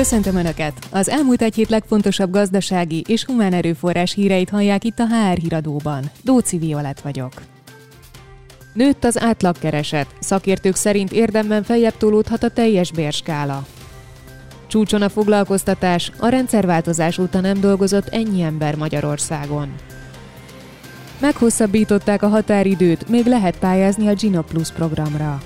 Köszöntöm 0.00 0.36
Önöket! 0.36 0.72
Az 0.90 1.08
elmúlt 1.08 1.42
egy 1.42 1.54
hét 1.54 1.68
legfontosabb 1.68 2.30
gazdasági 2.30 3.04
és 3.06 3.24
humán 3.24 3.52
erőforrás 3.52 4.14
híreit 4.14 4.48
hallják 4.48 4.84
itt 4.84 4.98
a 4.98 5.06
HR 5.06 5.38
híradóban. 5.38 6.10
Dóci 6.24 6.58
Violet 6.58 7.00
vagyok. 7.00 7.32
Nőtt 8.74 9.04
az 9.04 9.20
átlagkereset. 9.20 10.06
Szakértők 10.20 10.74
szerint 10.74 11.12
érdemben 11.12 11.62
feljebb 11.62 11.96
tolódhat 11.96 12.42
a 12.42 12.48
teljes 12.48 12.92
bérskála. 12.92 13.66
Csúcson 14.66 15.02
a 15.02 15.08
foglalkoztatás, 15.08 16.12
a 16.18 16.28
rendszerváltozás 16.28 17.18
óta 17.18 17.40
nem 17.40 17.60
dolgozott 17.60 18.08
ennyi 18.08 18.42
ember 18.42 18.76
Magyarországon. 18.76 19.74
Meghosszabbították 21.18 22.22
a 22.22 22.28
határidőt, 22.28 23.08
még 23.08 23.26
lehet 23.26 23.58
pályázni 23.58 24.08
a 24.08 24.14
Gino 24.14 24.42
Plus 24.42 24.70
programra. 24.70 25.40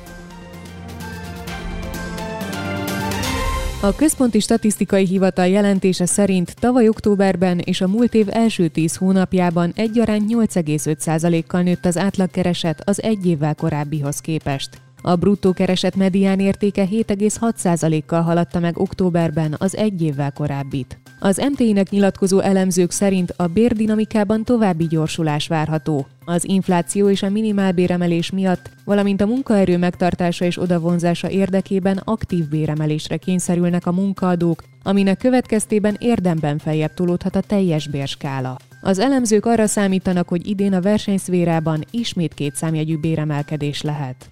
A 3.85 3.95
Központi 3.95 4.41
Statisztikai 4.41 5.07
Hivatal 5.07 5.47
jelentése 5.47 6.07
szerint 6.07 6.55
tavaly 6.61 6.89
októberben 6.89 7.59
és 7.59 7.81
a 7.81 7.89
múlt 7.89 8.15
év 8.15 8.27
első 8.31 8.69
tíz 8.69 8.97
hónapjában 8.97 9.73
egyaránt 9.77 10.33
8,5%-kal 10.33 11.63
nőtt 11.63 11.85
az 11.85 11.97
átlagkereset 11.97 12.89
az 12.89 13.03
egy 13.03 13.27
évvel 13.27 13.55
korábbihoz 13.55 14.19
képest. 14.19 14.84
A 15.07 15.17
bruttó 15.17 15.53
kereset 15.53 15.97
medián 15.97 16.41
értéke 16.41 16.87
7,6%-kal 16.87 18.23
haladta 18.23 18.59
meg 18.59 18.79
októberben 18.79 19.55
az 19.59 19.77
egy 19.77 20.03
évvel 20.03 20.33
korábbit. 20.33 20.99
Az 21.21 21.47
MTI-nek 21.53 21.91
nyilatkozó 21.91 22.39
elemzők 22.39 22.91
szerint 22.91 23.35
a 23.37 23.47
bérdinamikában 23.47 24.45
további 24.45 24.87
gyorsulás 24.87 25.49
várható. 25.49 26.07
Az 26.25 26.49
infláció 26.49 27.09
és 27.09 27.23
a 27.23 27.29
minimálbéremelés 27.29 28.31
miatt, 28.31 28.71
valamint 28.85 29.21
a 29.21 29.27
munkaerő 29.27 29.79
megtartása 29.79 30.45
és 30.45 30.61
odavonzása 30.61 31.31
érdekében 31.31 32.01
aktív 32.05 32.49
béremelésre 32.49 33.17
kényszerülnek 33.17 33.87
a 33.87 33.93
munkaadók, 33.93 34.65
aminek 34.83 35.19
következtében 35.19 35.97
érdemben 35.99 36.59
feljebb 36.59 36.95
tolódhat 36.95 37.37
a 37.37 37.41
teljes 37.41 37.89
bérskála. 37.89 38.57
Az 38.83 38.99
elemzők 38.99 39.47
arra 39.47 39.67
számítanak, 39.67 40.29
hogy 40.29 40.47
idén 40.47 40.73
a 40.73 40.81
versenyszférában 40.81 41.85
ismét 41.91 42.35
kétszámjegyű 42.35 42.97
béremelkedés 42.97 43.83
lehet. 43.83 44.29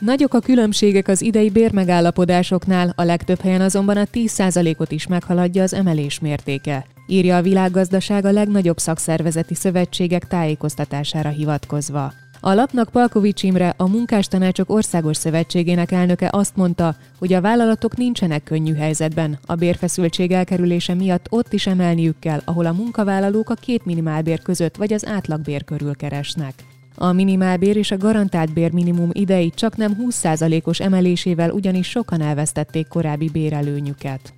Nagyok 0.00 0.34
a 0.34 0.40
különbségek 0.40 1.08
az 1.08 1.22
idei 1.22 1.50
bérmegállapodásoknál, 1.50 2.92
a 2.96 3.02
legtöbb 3.02 3.40
helyen 3.40 3.60
azonban 3.60 3.96
a 3.96 4.04
10%-ot 4.04 4.92
is 4.92 5.06
meghaladja 5.06 5.62
az 5.62 5.74
emelés 5.74 6.18
mértéke, 6.18 6.86
írja 7.06 7.36
a 7.36 7.42
világgazdaság 7.42 8.24
a 8.24 8.32
legnagyobb 8.32 8.78
szakszervezeti 8.78 9.54
szövetségek 9.54 10.26
tájékoztatására 10.26 11.28
hivatkozva. 11.28 12.12
A 12.40 12.52
lapnak 12.54 12.88
Palkovics 12.88 13.42
Imre, 13.42 13.74
a 13.76 13.88
Munkástanácsok 13.88 14.70
Országos 14.70 15.16
Szövetségének 15.16 15.92
elnöke 15.92 16.28
azt 16.32 16.56
mondta, 16.56 16.96
hogy 17.18 17.32
a 17.32 17.40
vállalatok 17.40 17.96
nincsenek 17.96 18.42
könnyű 18.42 18.74
helyzetben, 18.74 19.38
a 19.46 19.54
bérfeszültség 19.54 20.32
elkerülése 20.32 20.94
miatt 20.94 21.26
ott 21.30 21.52
is 21.52 21.66
emelniük 21.66 22.18
kell, 22.18 22.40
ahol 22.44 22.66
a 22.66 22.72
munkavállalók 22.72 23.50
a 23.50 23.54
két 23.54 23.84
minimálbér 23.84 24.42
között 24.42 24.76
vagy 24.76 24.92
az 24.92 25.06
átlagbér 25.06 25.64
körül 25.64 25.96
keresnek. 25.96 26.54
A 26.96 27.12
minimálbér 27.12 27.76
és 27.76 27.90
a 27.90 27.96
garantált 27.96 28.52
bér 28.52 28.72
minimum 28.72 29.10
idei 29.12 29.50
csak 29.50 29.76
nem 29.76 29.96
20%-os 30.00 30.80
emelésével 30.80 31.50
ugyanis 31.50 31.88
sokan 31.88 32.20
elvesztették 32.20 32.88
korábbi 32.88 33.30
bérelőnyüket. 33.32 34.34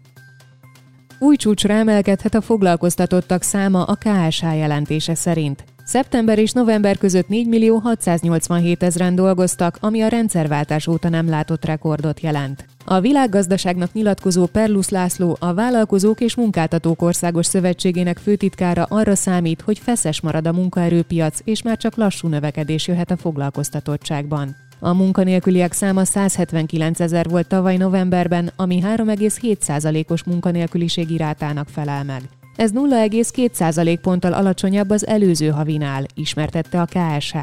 Új 1.18 1.36
csúcsra 1.36 1.74
emelkedhet 1.74 2.34
a 2.34 2.40
foglalkoztatottak 2.40 3.42
száma 3.42 3.82
a 3.84 3.94
KSH 3.94 4.42
jelentése 4.42 5.14
szerint. 5.14 5.64
Szeptember 5.86 6.38
és 6.38 6.52
november 6.52 6.98
között 6.98 7.28
4 7.28 7.46
millió 7.46 7.78
687 7.78 8.82
ezeren 8.82 9.14
dolgoztak, 9.14 9.78
ami 9.80 10.02
a 10.02 10.08
rendszerváltás 10.08 10.86
óta 10.86 11.08
nem 11.08 11.28
látott 11.28 11.64
rekordot 11.64 12.20
jelent. 12.20 12.66
A 12.84 13.00
világgazdaságnak 13.00 13.92
nyilatkozó 13.92 14.46
Perlusz 14.46 14.88
László, 14.88 15.36
a 15.40 15.54
Vállalkozók 15.54 16.20
és 16.20 16.34
Munkáltatók 16.34 17.02
Országos 17.02 17.46
Szövetségének 17.46 18.18
főtitkára 18.18 18.86
arra 18.88 19.14
számít, 19.14 19.60
hogy 19.60 19.78
feszes 19.78 20.20
marad 20.20 20.46
a 20.46 20.52
munkaerőpiac, 20.52 21.38
és 21.44 21.62
már 21.62 21.76
csak 21.76 21.96
lassú 21.96 22.28
növekedés 22.28 22.88
jöhet 22.88 23.10
a 23.10 23.16
foglalkoztatottságban. 23.16 24.56
A 24.78 24.92
munkanélküliek 24.92 25.72
száma 25.72 26.04
179 26.04 27.00
ezer 27.00 27.28
volt 27.28 27.48
tavaly 27.48 27.76
novemberben, 27.76 28.52
ami 28.56 28.82
3,7%-os 28.84 30.24
munkanélküliségi 30.24 31.16
rátának 31.16 31.68
felel 31.68 32.04
meg. 32.04 32.22
Ez 32.56 32.70
0,2 32.74 33.98
ponttal 34.02 34.32
alacsonyabb 34.32 34.90
az 34.90 35.06
előző 35.06 35.48
havinál, 35.48 36.04
ismertette 36.14 36.80
a 36.80 36.84
KSH. 36.84 37.36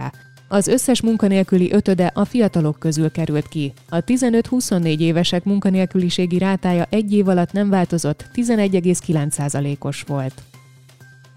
Az 0.48 0.68
összes 0.68 1.02
munkanélküli 1.02 1.72
ötöde 1.72 2.12
a 2.14 2.26
fiatalok 2.26 2.80
közül 2.80 3.12
került 3.12 3.48
ki. 3.48 3.74
A 3.90 4.04
15-24 4.04 5.00
évesek 5.00 5.44
munkanélküliségi 5.44 6.38
rátája 6.38 6.86
egy 6.90 7.14
év 7.14 7.28
alatt 7.28 7.52
nem 7.52 7.70
változott, 7.70 8.26
11,9%-os 8.34 10.02
volt. 10.02 10.34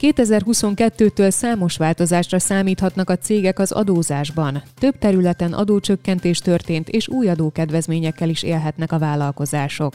2022-től 0.01 1.31
számos 1.31 1.77
változásra 1.77 2.39
számíthatnak 2.39 3.11
a 3.11 3.17
cégek 3.17 3.59
az 3.59 3.73
adózásban. 3.73 4.63
Több 4.79 4.99
területen 4.99 5.53
adócsökkentés 5.53 6.39
történt, 6.39 6.89
és 6.89 7.09
új 7.09 7.29
adókedvezményekkel 7.29 8.29
is 8.29 8.43
élhetnek 8.43 8.93
a 8.93 8.99
vállalkozások. 8.99 9.95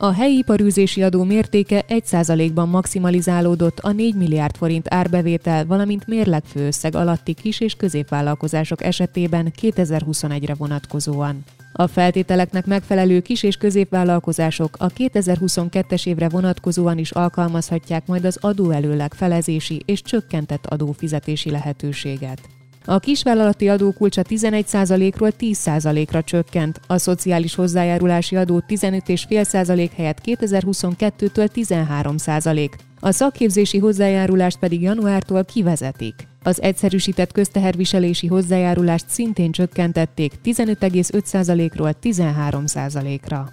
A 0.00 0.12
helyi 0.12 0.36
iparűzési 0.36 1.02
adó 1.02 1.24
mértéke 1.24 1.84
1%-ban 1.88 2.68
maximalizálódott 2.68 3.78
a 3.78 3.92
4 3.92 4.14
milliárd 4.14 4.56
forint 4.56 4.94
árbevétel, 4.94 5.66
valamint 5.66 6.06
mérlegfőösszeg 6.06 6.94
alatti 6.94 7.34
kis- 7.34 7.60
és 7.60 7.74
középvállalkozások 7.74 8.82
esetében 8.84 9.52
2021-re 9.60 10.54
vonatkozóan. 10.54 11.44
A 11.72 11.86
feltételeknek 11.86 12.66
megfelelő 12.66 13.20
kis- 13.20 13.42
és 13.42 13.56
középvállalkozások 13.56 14.76
a 14.78 14.86
2022-es 14.86 16.06
évre 16.06 16.28
vonatkozóan 16.28 16.98
is 16.98 17.10
alkalmazhatják 17.10 18.06
majd 18.06 18.24
az 18.24 18.38
adóelőleg 18.40 19.14
felezési 19.14 19.82
és 19.86 20.02
csökkentett 20.02 20.66
adófizetési 20.66 21.50
lehetőséget. 21.50 22.57
A 22.90 22.98
kisvállalati 22.98 23.68
adó 23.68 23.92
kulcsa 23.92 24.22
11%-ról 24.28 25.32
10%-ra 25.38 26.22
csökkent, 26.22 26.80
a 26.86 26.98
szociális 26.98 27.54
hozzájárulási 27.54 28.36
adó 28.36 28.62
15,5% 28.68 29.90
helyett 29.96 30.20
2022-től 30.24 31.48
13%, 31.54 32.70
a 33.00 33.10
szakképzési 33.10 33.78
hozzájárulást 33.78 34.58
pedig 34.58 34.82
januártól 34.82 35.44
kivezetik. 35.44 36.14
Az 36.42 36.62
egyszerűsített 36.62 37.32
közteherviselési 37.32 38.26
hozzájárulást 38.26 39.08
szintén 39.08 39.52
csökkentették 39.52 40.32
15,5%-ról 40.44 41.94
13%-ra. 42.02 43.48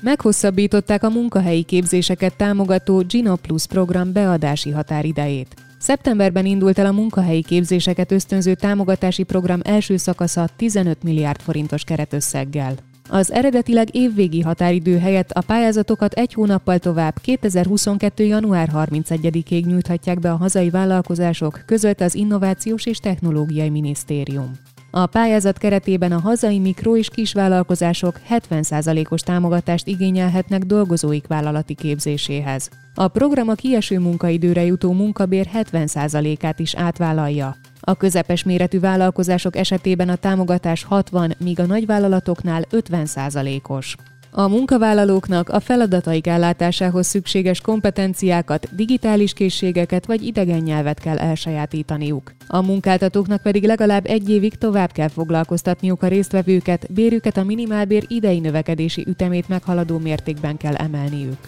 Meghosszabbították 0.00 1.02
a 1.02 1.10
munkahelyi 1.10 1.62
képzéseket 1.62 2.36
támogató 2.36 2.98
Gino 2.98 3.36
Plus 3.36 3.66
program 3.66 4.12
beadási 4.12 4.70
határidejét. 4.70 5.63
Szeptemberben 5.84 6.46
indult 6.46 6.78
el 6.78 6.86
a 6.86 6.92
munkahelyi 6.92 7.42
képzéseket 7.42 8.12
ösztönző 8.12 8.54
támogatási 8.54 9.22
program 9.22 9.60
első 9.64 9.96
szakasza 9.96 10.48
15 10.56 11.02
milliárd 11.02 11.40
forintos 11.40 11.84
keretösszeggel. 11.84 12.74
Az 13.08 13.32
eredetileg 13.32 13.94
évvégi 13.96 14.40
határidő 14.40 14.98
helyett 14.98 15.30
a 15.30 15.40
pályázatokat 15.40 16.12
egy 16.12 16.32
hónappal 16.32 16.78
tovább 16.78 17.14
2022. 17.20 18.24
január 18.24 18.70
31-ig 18.74 19.66
nyújthatják 19.66 20.18
be 20.18 20.30
a 20.30 20.36
hazai 20.36 20.70
vállalkozások, 20.70 21.62
között 21.66 22.00
az 22.00 22.14
Innovációs 22.14 22.86
és 22.86 22.98
Technológiai 22.98 23.70
Minisztérium. 23.70 24.50
A 24.96 25.06
pályázat 25.06 25.58
keretében 25.58 26.12
a 26.12 26.20
hazai 26.20 26.58
mikro- 26.58 26.96
és 26.96 27.08
kisvállalkozások 27.08 28.20
70%-os 28.28 29.20
támogatást 29.20 29.86
igényelhetnek 29.86 30.62
dolgozóik 30.64 31.26
vállalati 31.26 31.74
képzéséhez. 31.74 32.70
A 32.94 33.08
program 33.08 33.48
a 33.48 33.54
kieső 33.54 33.98
munkaidőre 33.98 34.64
jutó 34.64 34.92
munkabér 34.92 35.48
70%-át 35.54 36.58
is 36.58 36.74
átvállalja. 36.74 37.56
A 37.80 37.94
közepes 37.94 38.42
méretű 38.42 38.80
vállalkozások 38.80 39.56
esetében 39.56 40.08
a 40.08 40.16
támogatás 40.16 40.84
60, 40.84 41.34
míg 41.38 41.60
a 41.60 41.66
nagyvállalatoknál 41.66 42.62
50%-os. 42.70 43.96
A 44.36 44.48
munkavállalóknak 44.48 45.48
a 45.48 45.60
feladataik 45.60 46.26
ellátásához 46.26 47.06
szükséges 47.06 47.60
kompetenciákat, 47.60 48.74
digitális 48.74 49.32
készségeket 49.32 50.06
vagy 50.06 50.22
idegen 50.22 50.58
nyelvet 50.58 51.00
kell 51.00 51.18
elsajátítaniuk. 51.18 52.32
A 52.46 52.62
munkáltatóknak 52.62 53.42
pedig 53.42 53.64
legalább 53.64 54.06
egy 54.06 54.30
évig 54.30 54.54
tovább 54.54 54.92
kell 54.92 55.08
foglalkoztatniuk 55.08 56.02
a 56.02 56.06
résztvevőket, 56.06 56.92
bérüket 56.92 57.36
a 57.36 57.44
minimálbér 57.44 58.04
idei 58.08 58.38
növekedési 58.38 59.04
ütemét 59.08 59.48
meghaladó 59.48 59.98
mértékben 59.98 60.56
kell 60.56 60.74
emelniük. 60.74 61.38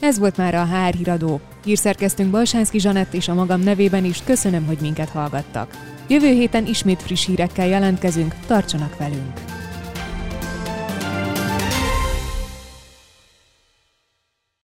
Ez 0.00 0.18
volt 0.18 0.36
már 0.36 0.54
a 0.54 0.64
HR 0.64 0.94
híradó. 0.94 1.40
Hírszerkeztünk 1.64 2.30
Balsánszki 2.30 2.78
Zsanett 2.78 3.14
és 3.14 3.28
a 3.28 3.34
magam 3.34 3.60
nevében 3.60 4.04
is 4.04 4.22
köszönöm, 4.24 4.66
hogy 4.66 4.78
minket 4.80 5.08
hallgattak. 5.08 5.70
Jövő 6.08 6.32
héten 6.32 6.66
ismét 6.66 7.02
friss 7.02 7.26
hírekkel 7.26 7.66
jelentkezünk, 7.66 8.34
tartsanak 8.46 8.98
velünk! 8.98 9.49